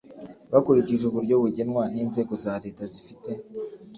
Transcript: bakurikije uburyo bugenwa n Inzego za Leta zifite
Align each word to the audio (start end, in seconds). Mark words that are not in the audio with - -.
bakurikije 0.51 1.03
uburyo 1.07 1.35
bugenwa 1.43 1.83
n 1.93 1.95
Inzego 2.03 2.33
za 2.43 2.53
Leta 2.63 2.83
zifite 2.93 3.29